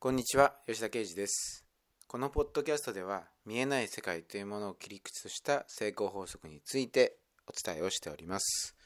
[0.00, 1.64] こんにちは吉田啓二です。
[2.06, 7.16] このポッドキャストでは見えない世界というものを切り口とした成功法則について
[7.48, 8.76] お伝えをしております。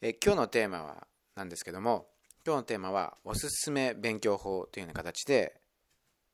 [0.00, 2.06] え今日のテーマはなんですけども
[2.46, 5.60] 今日のテーマはおすすめ勉強法というような形で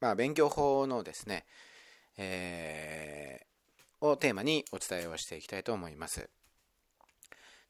[0.01, 1.45] まあ勉強法のですね、
[2.19, 6.30] えー、をテーマにお伝えをしていきたいと思います。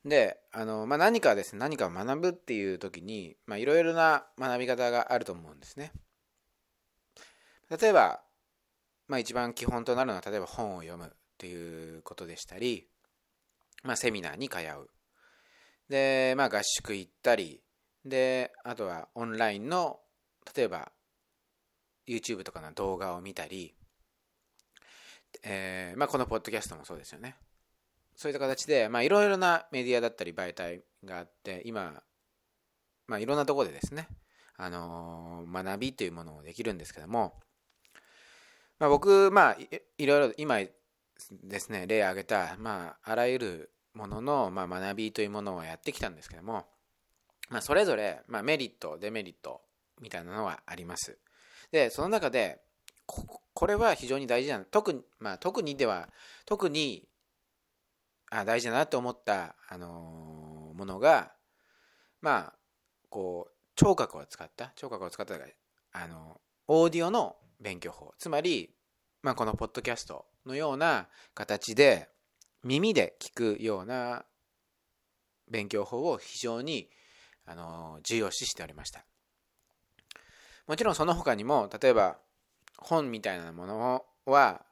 [0.06, 5.92] であの、まあ、何かですね何かを学ぶっていう時にいろいろな学び方があると思うんですね。
[7.68, 8.20] 例えば、
[9.08, 12.86] まあ、一番基本となるのは例えば本を読むっていうことでしたり、
[13.82, 14.88] まあ、セミナーに通う。
[15.88, 17.60] で、まあ、合宿行ったり
[18.04, 19.98] であとはオンラインの
[20.56, 20.92] 例えば
[22.06, 23.74] YouTube とかの動画を見たり、
[25.42, 27.34] えーまあ、このポッドキャストもそうですよね。
[28.16, 32.02] そういった形で、まあ、いろいろなメディアだったり媒体があって、今、
[33.06, 34.08] まあ、いろんなところでですね、
[34.56, 37.34] あのー、学びというものをできるんですけども、
[38.78, 39.56] まあ、僕、まあ、
[39.98, 40.58] いろいろ今
[41.30, 46.66] ですね、例を挙げた、まあ、あらゆるものの、まあ、学びというものをやってきたんですけども、
[47.50, 49.60] まあ、それぞれ、まあ、メリット、デメリット
[50.00, 51.18] みたいなのはあります。
[51.70, 52.60] で、その中で、
[53.06, 54.60] これは非常に大事な。
[54.60, 56.08] 特に、まあ、特にでは、
[56.44, 57.06] 特に
[58.30, 61.32] あ大事だなと思った、あの、ものが
[62.20, 62.52] まあ
[63.08, 65.34] こう聴覚を使った聴覚を使った
[65.92, 68.14] あのオーディオの勉強法。
[68.18, 68.70] つまり、
[69.22, 72.08] まあ、このポッドキャストのような形で
[72.62, 74.24] 耳で聞くような
[75.48, 76.90] 勉強法を非常に
[77.46, 79.04] あの重要視しておりました。
[80.66, 82.18] もちろんその他にも例えば
[82.76, 84.66] 本みたいなものは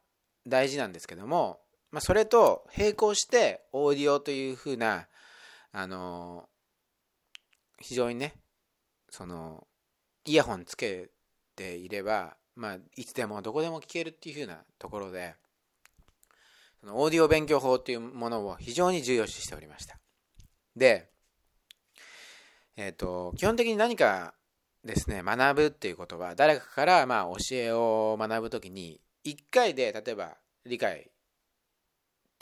[0.47, 1.61] 大事なんですけども
[1.95, 5.06] まあ、それと並行してオーディオというふうな、
[5.70, 6.48] あの
[7.78, 8.34] 非常にね、
[9.11, 9.64] その、
[10.25, 11.11] イヤホンつけ
[11.55, 15.36] ていれば、まあ、いつでもどこでも聞けるっていうふうなところで、
[16.81, 19.96] そのオーディオ勉強法というものを非常に重要視しておりました。
[20.74, 21.13] で、
[22.77, 24.35] えっ、ー、と、基本的に何か
[24.83, 30.36] ですね、学ぶっていうことは、誰かからまあ教えを学ぶときに、1回で例えば
[30.67, 31.13] 理解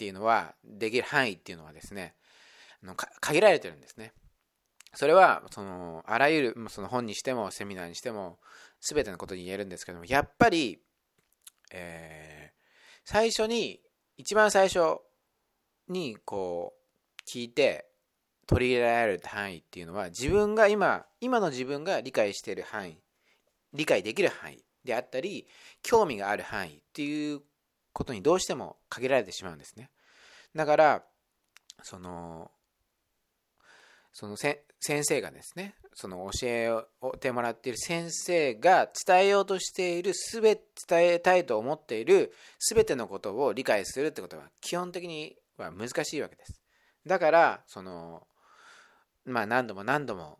[0.02, 2.16] っていうのは、できる範囲っていうのはですね、
[2.82, 4.12] あの限られてるんですね。
[4.94, 8.40] それは、その、あらゆる、その本にしても、セミナーにしても、
[8.80, 10.82] すべてのことに言えるんですけども、やっぱり、
[11.72, 12.60] えー、
[13.04, 13.80] 最初に、
[14.16, 14.98] 一番最初
[15.86, 17.88] に、こう、聞いて、
[18.48, 22.98] 取り入れられる範囲っていうのは、自分が今、今の自分が理解している範囲、
[23.72, 25.46] 理解できる範囲であったり、
[25.80, 27.42] 興味がある範囲っていう
[27.92, 29.90] ことにどうしても限られてしまうんですね。
[30.54, 31.04] だから、
[31.82, 32.50] その、
[34.12, 36.86] その先生がですね、その教えを
[37.18, 46.60] てもらっている先生が伝えようとしているすべ、伝えたいと思っているすべてのことを理解するってことは基本的には難しいわけです。
[47.06, 48.26] だから、その、
[49.24, 50.38] まあ何度も何度も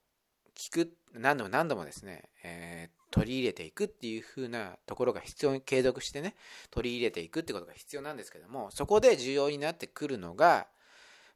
[0.55, 6.35] 聞く、何度も何度もですね、えー、取り入れていくっていう風なところが必要に継続してね
[6.71, 10.67] 取り入れていくってことが必要なんですけどもそこで重要になってくるのが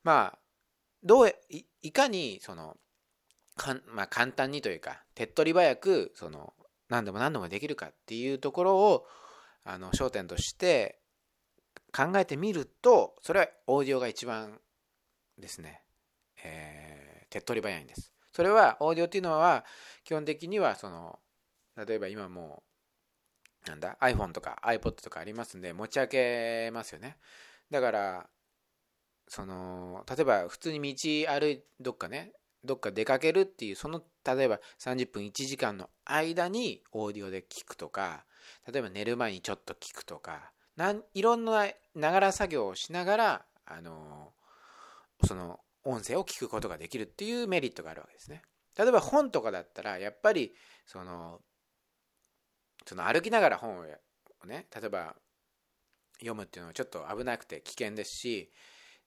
[0.02, 0.38] まあ
[1.04, 1.34] どう
[1.82, 2.76] いかにその
[3.56, 6.54] かん、まあ、簡単にというか手っ取り早くその
[6.88, 9.06] 何度も何度もできるかっていうところを
[9.64, 10.98] あの焦点として
[11.92, 14.58] 考えてみるとそれはオーディオが一番
[15.38, 15.82] ですね、
[16.42, 18.12] えー、手っ取り早いんです。
[18.32, 19.64] それはオーディオっていうのは
[20.04, 21.18] 基本的にはその
[21.76, 22.62] 例えば今も
[23.66, 27.16] うなんだ iPhone とか iPod とかありますんで持ち上げますよね。
[27.70, 28.26] だから
[29.28, 32.32] その例えば普通に道歩いどっかね
[32.64, 38.24] どっか出かけるっていうその例えば30分1時間の間にオーディオで聞くとか
[38.70, 44.32] 例えば寝る前にちょっと聞くとかなんいろんなながら作業をしながらあの
[45.24, 48.42] その音声を聞くことができるっていうメリットがあるわけですね。
[48.76, 50.52] 例えば本とかだったらやっぱり
[50.84, 51.40] その
[52.86, 53.82] その歩きながら本を
[54.46, 55.14] ね例えば
[56.18, 58.50] 読むっていうのはちょっと危なくて危険ですし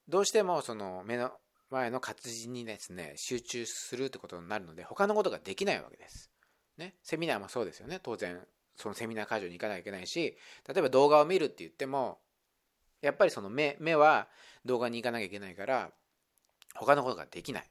[0.08, 1.32] どうしてもその目の
[1.72, 6.30] 前の活字にですね集中するってことになるので他のことができないわけです。
[6.78, 8.40] ね、セミナーもそうですよね当然
[8.78, 12.20] そのセミナー会場に行かなきゃいけないし例えば動画を見るって言っても
[13.02, 14.30] やっぱりその目目は
[14.64, 15.92] 動画に行かなきゃいけないから
[16.76, 17.70] 他のことができない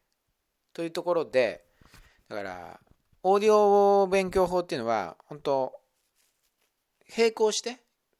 [0.75, 1.65] というところで
[2.29, 2.81] だから
[3.23, 5.73] オーディオ勉強法っていうのは本当
[7.17, 7.71] 並行して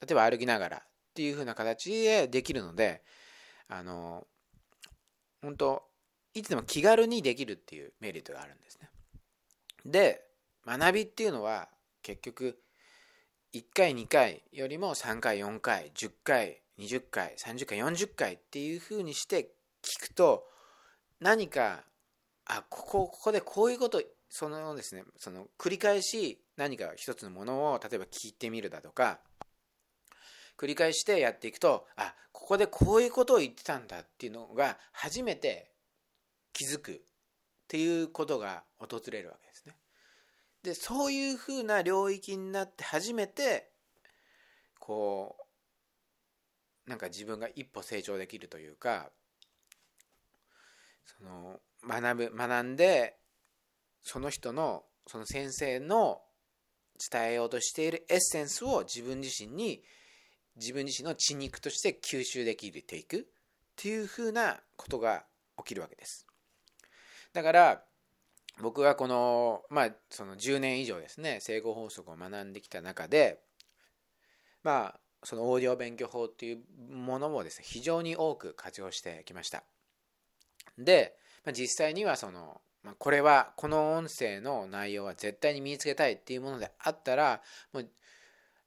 [0.01, 0.81] 例えば歩きながらっ
[1.13, 3.01] ていう風な形でできるので
[3.67, 4.25] あの
[5.41, 5.83] 本当
[6.33, 8.89] いつでも気軽にできるっていうメリットがあるんですね。
[9.85, 10.21] で
[10.65, 11.69] 学びっていうのは
[12.01, 12.59] 結局
[13.53, 19.51] 1回2回よりも3回4回10回20回30回40回っていうふうにして
[19.81, 20.45] 聞くと
[21.19, 21.83] 何か
[22.45, 29.19] あここここでこういうことそのですねその繰り返し何か一つのものを例えば聞いてみるだとか
[30.57, 35.71] 繰り返してやっていくとあここでこういうことを言ってたんだっていうのが初めて
[36.53, 36.95] 気づくっ
[37.67, 39.75] ていうことが訪れるわけですね。
[40.63, 43.69] でそういうふうな領域になって初めて
[44.79, 45.37] こ
[46.85, 49.11] うなんか自分が一歩成長できるというか
[51.05, 53.15] その学ぶ学んで
[54.01, 56.21] その人のその先生の
[57.11, 59.81] 伝えようとしているエッセンスを自分自身に
[60.57, 63.21] 自分自身の血肉として吸収できていくっ
[63.75, 65.23] ていうふうなことが
[65.57, 66.27] 起きるわけです。
[67.33, 67.83] だから
[68.61, 73.39] 僕はこの,、まあその10年以上ですね成功法則を学んできた中で
[74.63, 76.59] まあそのオーディオ勉強法っていう
[76.93, 79.63] ものもですね非常に多く活用してきました。
[80.77, 81.15] で、
[81.45, 87.41] まあ、実際にはそのまあ、これはこの音声の内容は絶対に身につけたいっていうものであったら
[87.71, 87.89] もう、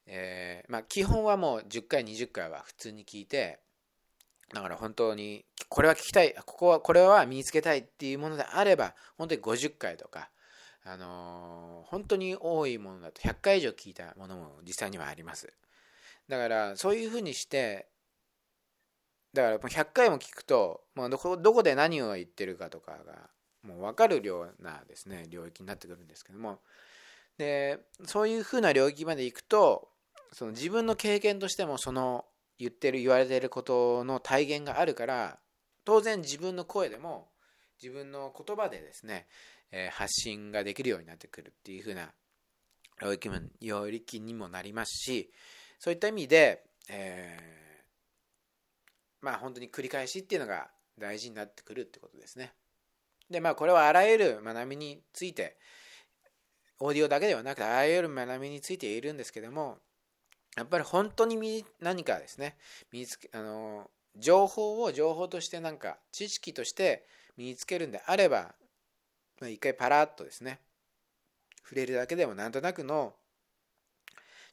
[0.06, 3.58] えー、まあ、基本はもう10回20回は普通に聞いて
[4.54, 10.30] だから本当にこれは聞きたいここはこれは身につけたいっていうものであれば本当に50回とか、
[10.84, 15.52] あのー、本当に多いものだと100回以上聞いたものも実際にはあります。
[16.28, 17.88] だからそういうふうにして
[19.34, 23.30] だから100回も聞くと、まあ、どこどこで何を言ってるかとかが
[23.62, 26.58] もう分かるようなですね領域になってくるんですけども
[27.38, 29.88] でそういうふうな領域まで行くと
[30.32, 32.24] その自分の経験としてもその
[32.58, 35.38] 言ってる言われてることの体現があるから
[35.84, 37.28] 当然自分の声でも
[37.82, 39.26] 自分の言葉でですね、
[39.72, 42.12] え、発信ができるようになってくるっていうふうな
[43.00, 45.32] 領域も領域にもなりますし
[45.80, 52.52] そういった意味で、えー、まあ本当に繰り返しっていうのが大事になってくるってことですね。
[53.32, 55.56] で、まあ、これはあらゆる学びについて、
[56.78, 59.78] オーディオだけではなくて、あらゆる学びについているんですけども、
[60.56, 62.56] やっぱり本当に何かですね、
[62.92, 67.06] 身につけ、あの、情報を情報としてなんか、知識として
[67.36, 68.54] 身につけるんであれば、
[69.40, 70.60] 一回パラッとですね、
[71.62, 73.14] 触れるだけでもなんとなくの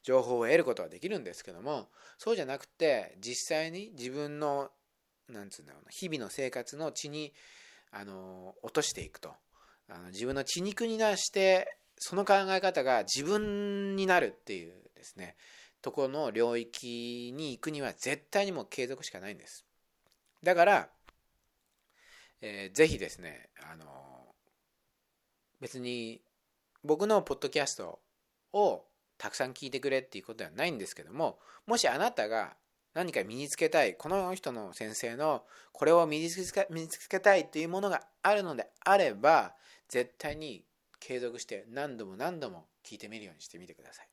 [0.02, 1.88] 情報を得ることはできるんですけども、
[2.18, 4.70] そうじゃなくて、実際に自分の、
[5.28, 7.34] なんつうんだろうな、日々の生活の血に
[7.92, 9.34] あの落としていくと。
[9.88, 15.36] あの自分の血肉になしてその考え方が自分になるっていうですね。
[15.82, 19.64] とこの領域に行くには絶対にも継続しかないんです。
[20.42, 20.88] だから、
[22.40, 23.84] えー、ぜひですねあの
[25.60, 26.22] 別に
[26.84, 28.00] 僕のポッドキャスト
[28.52, 28.84] を
[29.18, 32.56] たくさん聞いてくれっていうことではないんですけどももしあなたが
[32.94, 39.54] 何か身につけたいこの人の先生のこれを身につけ身につけたいというものがあるのであれば
[39.88, 40.64] 絶対に
[40.98, 44.08] 継続して何度も何度も聞いてみるようにしてみてください。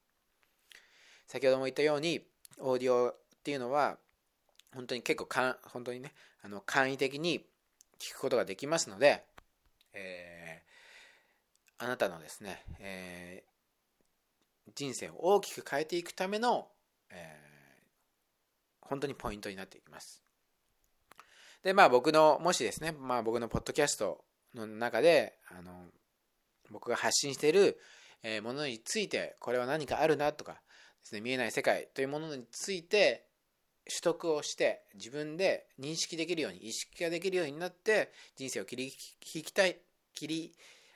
[1.28, 2.22] 先ほども言ったように
[2.60, 3.98] オーディオっていうのは
[4.74, 6.14] 本当に結構かん本当にね
[6.44, 7.46] あの簡易的に
[8.00, 9.24] 聞くことができますので、
[9.94, 16.68] えー、あなたのですね、えー、人生を大きく変えていくための、
[17.10, 17.47] えー
[18.90, 20.24] 本当にポイントになっていきます。
[21.64, 25.86] で、まあ僕の、もしですね、まあ僕のポッドキャストの中で、あの、
[26.70, 27.80] 僕が発信している
[28.44, 30.60] ものについて、これは何かあるなとかで
[31.04, 33.28] すね、見えない世界というものについて
[33.88, 38.86] 取得をして自分で認識できるように意識ができるようになって人生を切り
[39.34, 39.78] 引きたい
[40.14, 40.54] 切り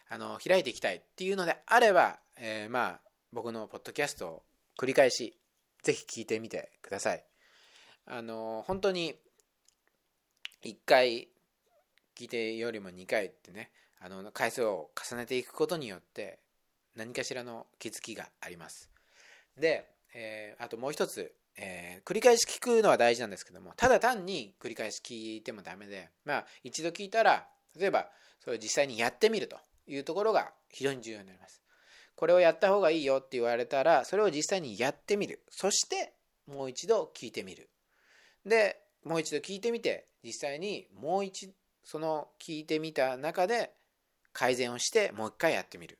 [0.10, 3.00] あの開いていきたいっていうのであれば、えー、まあ
[3.32, 4.44] 僕のポッドキャストを
[4.78, 5.38] 繰り返し
[5.84, 7.31] ぜひ聞いてみてください。
[8.14, 9.16] あの本当に
[10.66, 11.30] 1回
[12.20, 16.40] 聞いてよりも2回ってねあの回数を重ねていくことによって
[16.98, 18.90] 何かしらの気づきがあります。
[19.58, 27.48] で、えー、あともう一つ、えー、繰り返し聞くのは大事なんですけどもただ単に繰り返し聞いてもダメでまあ一度聞いたら
[27.80, 28.10] 例えば
[28.42, 29.56] それを実際にやってみると
[29.88, 31.62] いうところが非常に重要になります。
[32.16, 35.40] これをやった方がいいよって言われたらそれを実際にやってみる。
[35.50, 36.12] そして
[36.46, 37.70] もう一度聞いてみる。
[38.46, 40.08] でもう一度聞いてみて。
[40.24, 43.72] 実際にもう一度その聞いてみた中で
[44.34, 45.98] 改善をしてもう一回やってみる。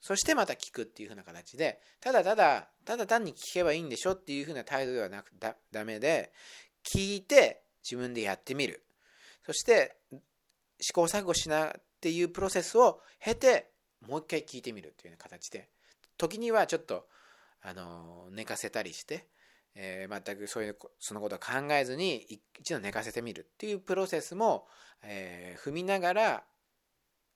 [0.00, 6.32] そしてまた聞くっていう風な形でただただただ単に聞けばいいんでしょっていう風な態度ではなくだダメで
[6.96, 8.82] 聞いて自分でやってみる。
[9.44, 9.96] そして
[10.80, 13.70] 試行錯誤しなっていうプロセスを経て
[14.08, 15.68] もう一回聞いてみるっていうような形で。
[16.16, 17.06] 時にはちょっと、
[17.62, 19.26] あの寝かせたりして、
[19.74, 24.66] えー、全くそういうそのことを考えずに一度寝かせてみるっていうプロセスも、
[25.02, 26.44] えー、踏みながら、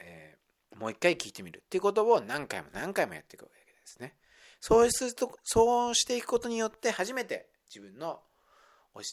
[0.01, 4.15] えー、もう一回聞いてみるっていうことを何回も何回もやっていくわけですね。
[4.61, 8.21] そうするとそうしていくことによって初めて自分の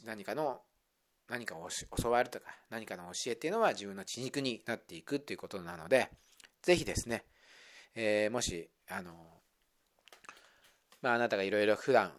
[0.05, 0.61] 何かの
[1.27, 1.67] 何かを
[2.01, 6.09] 教わるとか何かの教えっていうのは自分の血肉になっていくっていうことなので
[6.61, 7.25] 是非ですね、
[7.95, 9.11] えー、もしあの
[11.01, 12.11] まああなたがいろいろ普段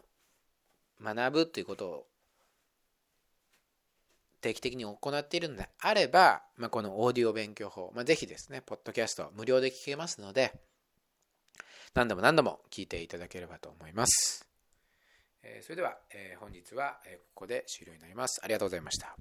[1.03, 2.07] 学ぶということを
[4.41, 10.53] 定期的に行っているのであれば、まあ、このオーディオ勉強法、まあ、ぜひですね、ポッドキャスト無料で聞けますので、
[11.93, 14.47] 何度も何度も聞いていただければと思います。
[15.43, 18.41] えそれでは、え本日はここで終了になります。
[18.43, 19.15] ありがとうございました。